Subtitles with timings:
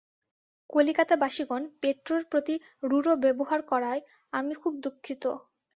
[0.69, 2.55] কলিকাতাবাসিগণ পেট্রোর প্রতি
[2.83, 4.01] রূঢ় ব্যবহার করায়
[4.33, 5.23] আমি খুব দুঃখিত।